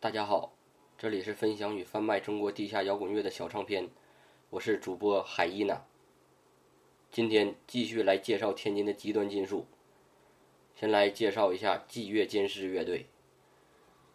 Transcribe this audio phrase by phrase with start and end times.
[0.00, 0.52] 大家好，
[0.96, 3.90] 这里是分享与贩卖中国地下摇滚乐的小唱片，
[4.48, 5.84] 我是主播海伊娜。
[7.10, 9.66] 今天继续来介绍天津的极端金属。
[10.76, 13.06] 先来介绍一下祭月监视乐队，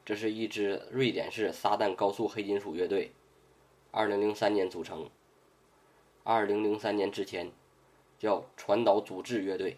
[0.05, 3.11] 这是一支瑞典式撒旦高速黑金属乐队，
[3.91, 5.09] 二零零三年组成。
[6.23, 7.51] 二零零三年之前
[8.17, 9.75] 叫传导组织乐队。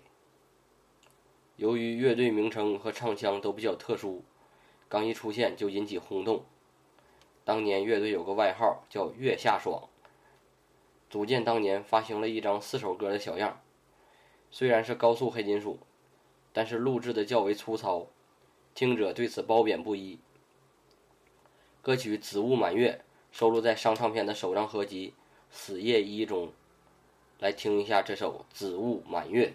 [1.55, 4.23] 由于乐队名称和唱腔都比较特殊。
[4.87, 6.43] 刚一出现就引起轰动。
[7.43, 9.89] 当年乐队有个外号叫“月下爽”。
[11.09, 13.61] 组建当年发行了一张四首歌的小样，
[14.49, 15.79] 虽然是高速黑金属，
[16.51, 18.07] 但是录制的较为粗糙，
[18.73, 20.19] 听者对此褒贬不一。
[21.81, 23.01] 歌曲《紫雾满月》
[23.37, 25.09] 收录在商唱片的首张合集
[25.51, 26.51] 《死夜一》中，
[27.39, 29.47] 来听一下这首《紫雾满月》。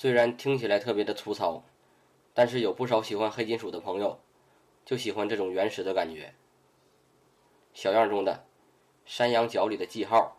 [0.00, 1.62] 虽然听起来特别的粗糙，
[2.32, 4.18] 但是有不少喜欢黑金属的朋友
[4.82, 6.32] 就喜欢这种原始的感觉。
[7.74, 8.46] 小样中的
[9.04, 10.38] 山羊角里的记号。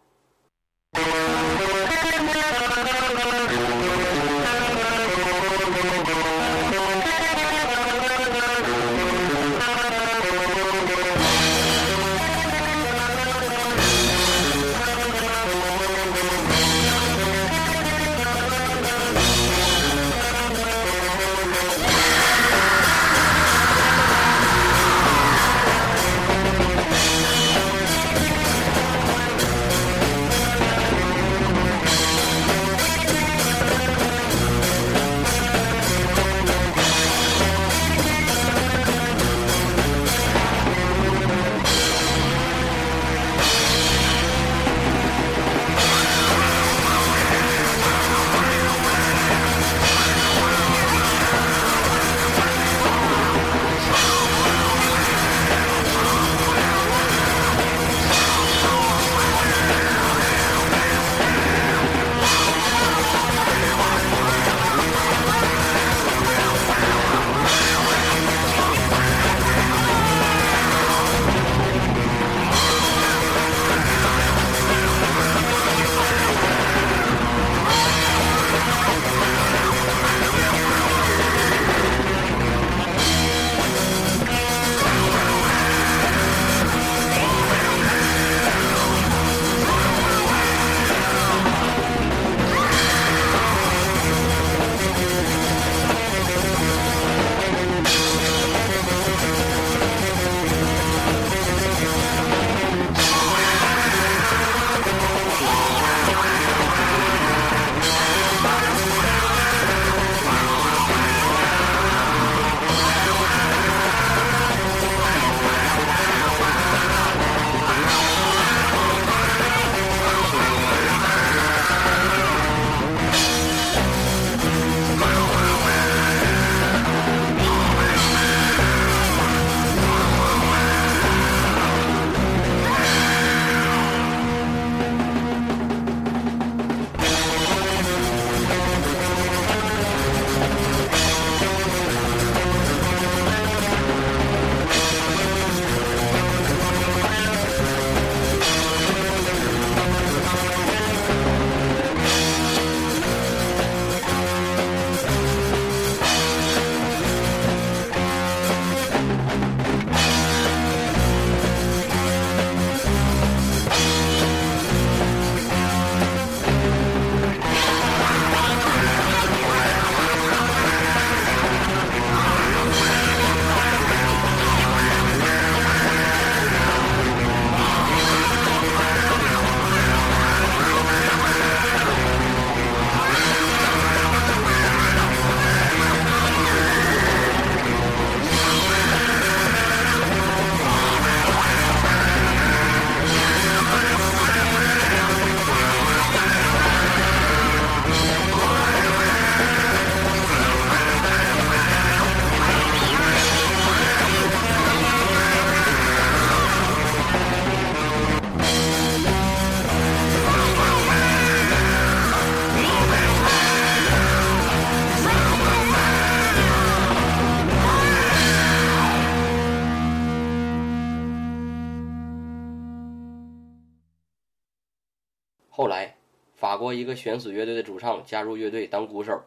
[226.73, 229.21] 一个悬死乐队的主唱加入乐队当鼓手，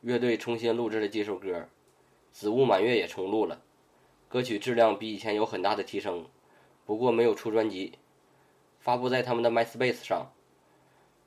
[0.00, 1.48] 乐队重新录制了几首歌，
[2.32, 3.60] 《紫雾满月》也重录了，
[4.28, 6.26] 歌曲质量比以前有很大的提升，
[6.84, 7.92] 不过没有出专辑，
[8.80, 10.32] 发布在他们的 MySpace 上。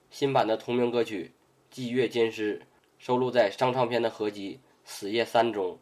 [0.10, 1.34] 新版的同名歌曲
[1.75, 2.60] 《祭月金师》
[2.98, 5.79] 收录在商唱片的合集《死夜三》中。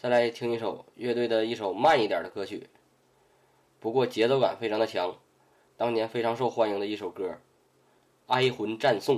[0.00, 2.68] 再来听一首乐队的一首慢一点的歌曲，
[3.80, 5.16] 不过节奏感非常的强，
[5.76, 7.30] 当年非常受欢迎的一首歌，
[8.28, 9.16] 《哀魂战颂》。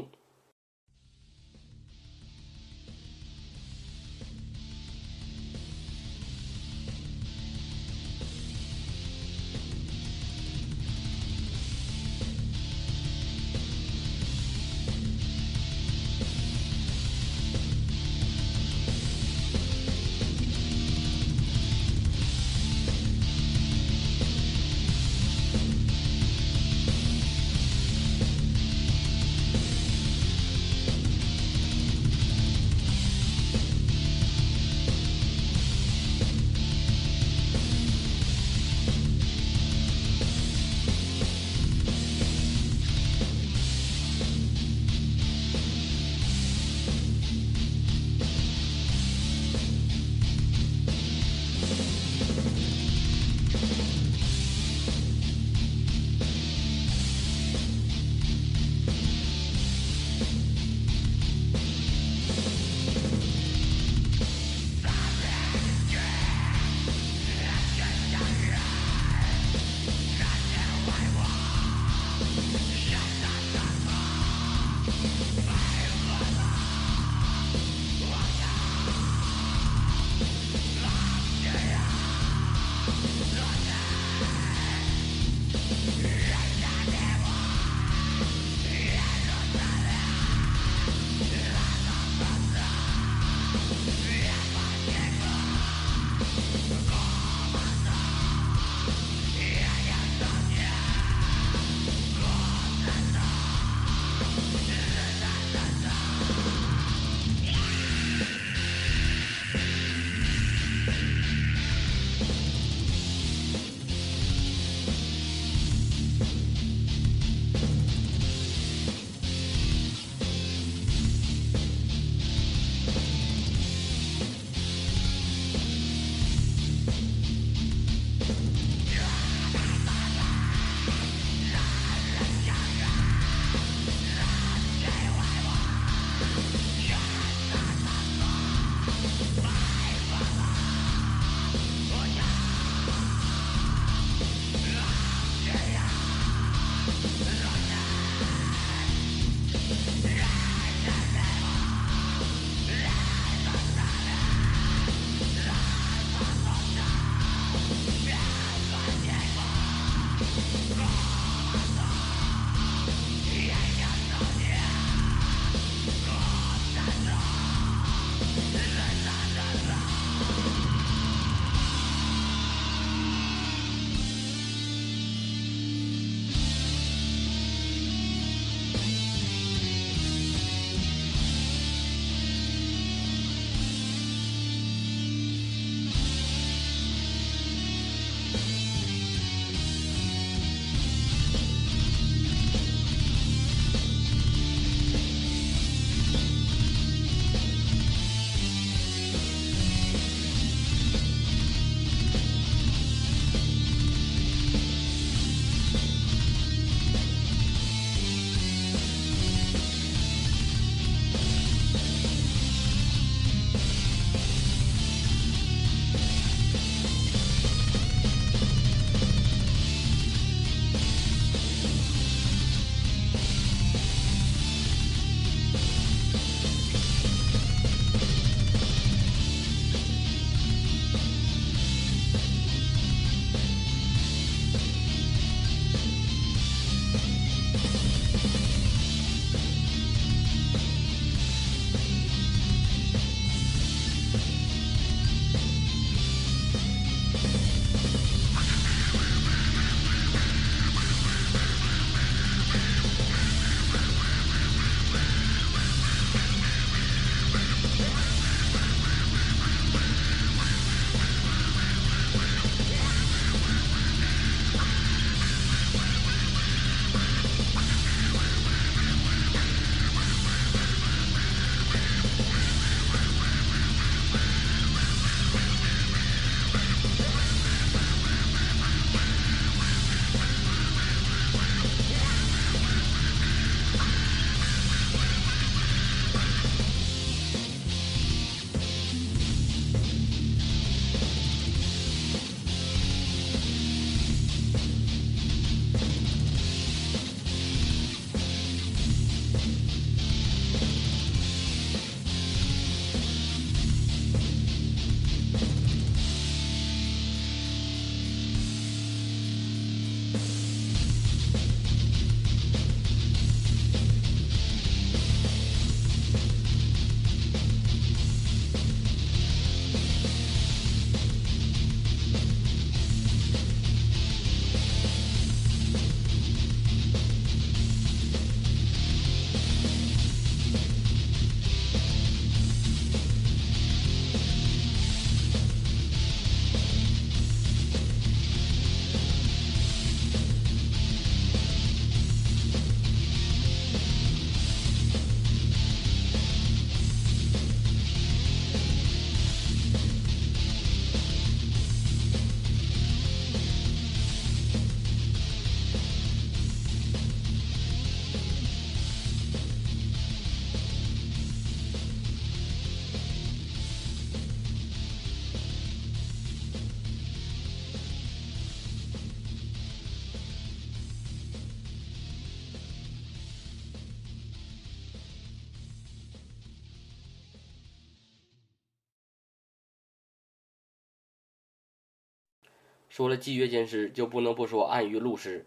[382.90, 385.46] 说了祭月剑师，就不能不说暗喻露师。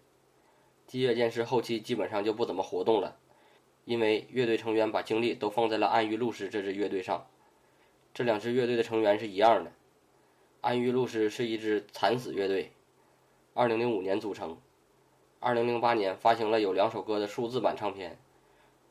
[0.88, 3.18] 祭月剑师后期基本上就不怎么活动了，
[3.84, 7.28] 因为乐队成员把精力都放在了暗喻露师这支乐队上。
[8.14, 9.74] 这两支乐队的成员是一样的。
[10.62, 12.72] 暗喻露师是一支惨死乐队
[13.56, 14.58] ，2005年组成
[15.42, 18.18] ，2008年发行了有两首歌的数字版唱片，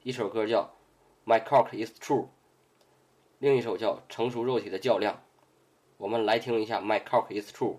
[0.03, 0.75] 一首歌叫
[1.31, 2.25] 《My Cock Is True》，
[3.39, 5.15] 另一首叫《成熟肉体的较量》。
[5.97, 7.77] 我们来听一下《My Cock Is True》。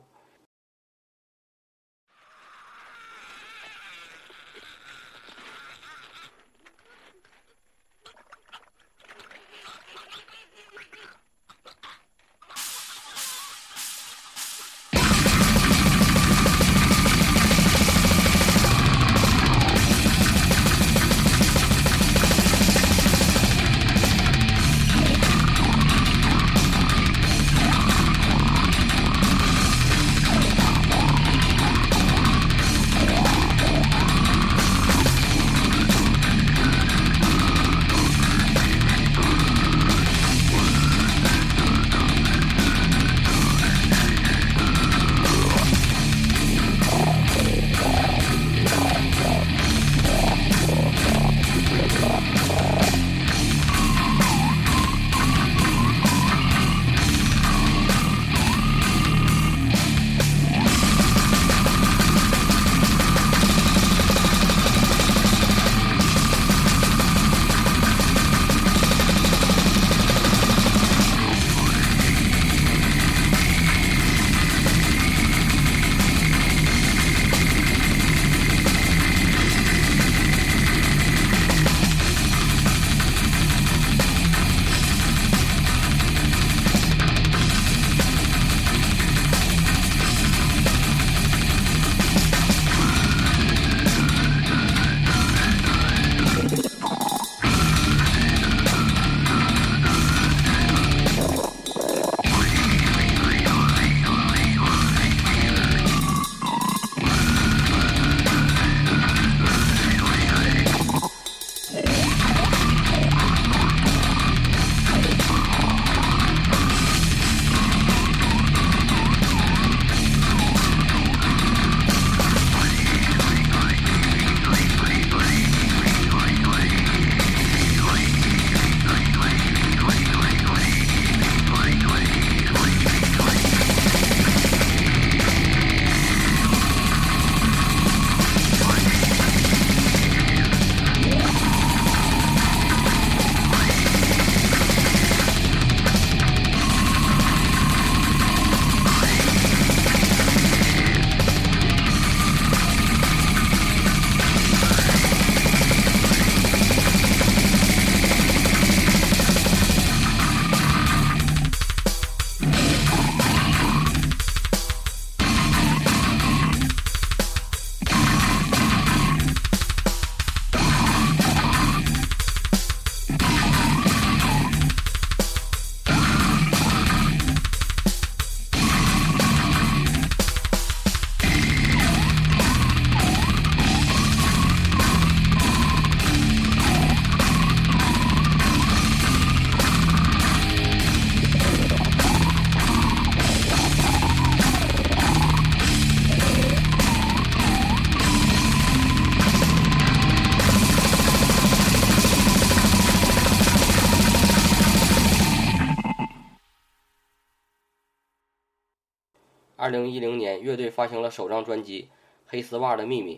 [209.83, 211.83] 零一零年，乐队发行了首张专辑
[212.25, 213.17] 《黑丝袜的秘密》，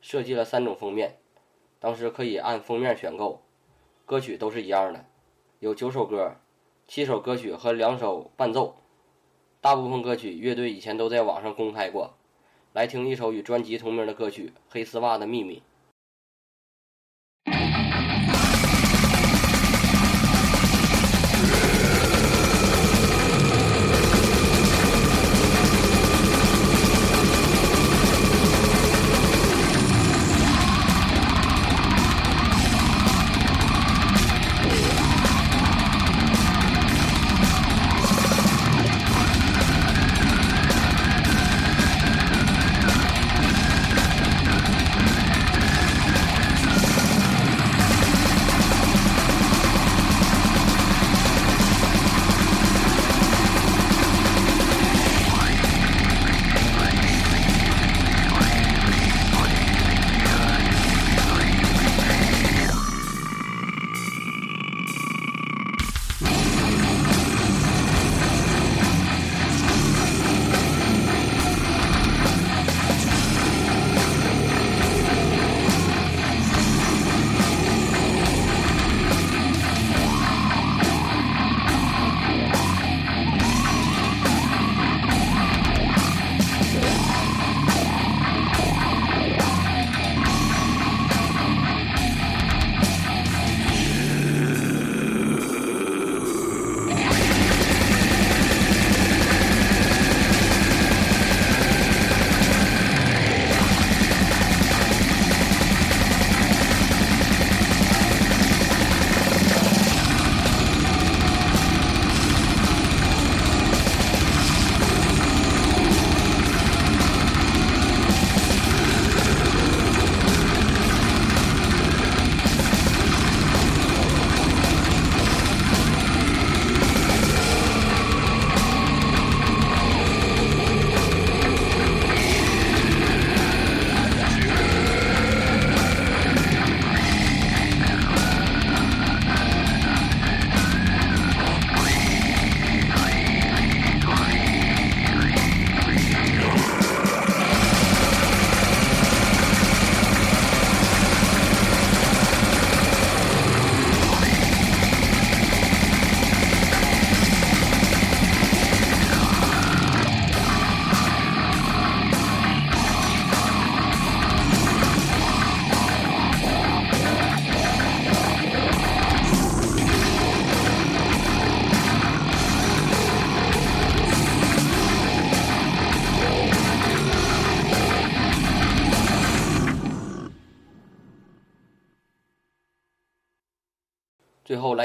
[0.00, 1.18] 设计了三种封面，
[1.78, 3.42] 当时可以按封面选购。
[4.04, 5.06] 歌曲都是一样的，
[5.60, 6.36] 有九首歌，
[6.88, 8.76] 七首歌曲和两首伴奏。
[9.60, 12.14] 大部分歌曲乐队以前都在网上公开过。
[12.72, 15.58] 来听一首与专辑同名的歌曲《黑丝袜的秘密》。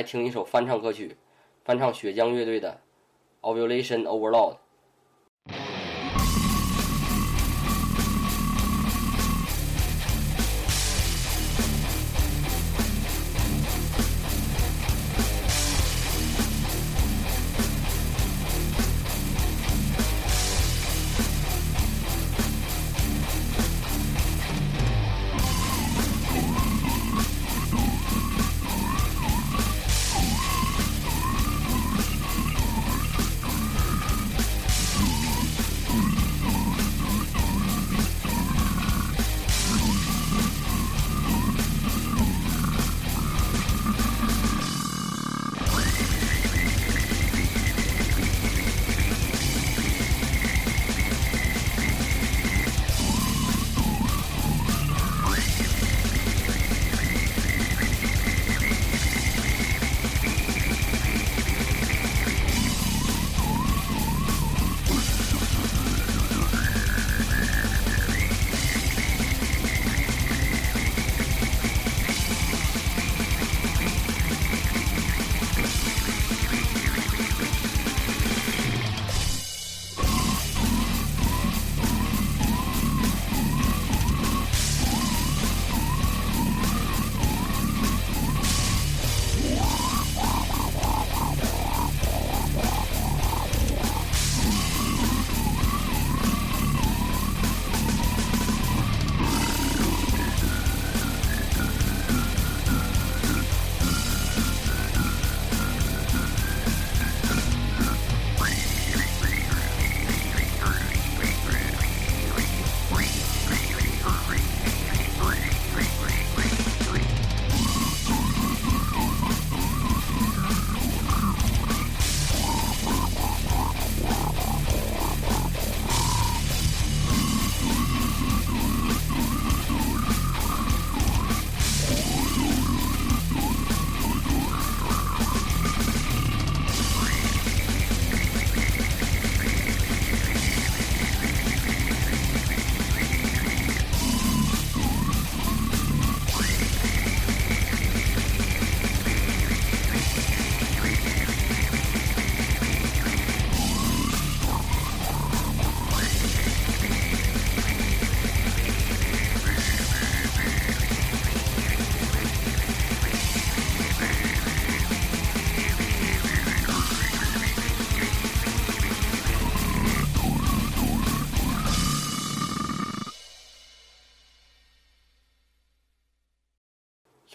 [0.05, 1.17] 听一首翻唱歌曲，
[1.63, 2.79] 翻唱血浆乐队的
[3.53, 4.53] 《Ovulation Overload》。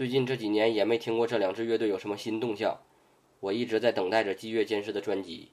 [0.01, 2.81] 最近这几年也没听过这两支乐队有什么新动向，
[3.39, 5.51] 我一直在等待着激越监视的专辑。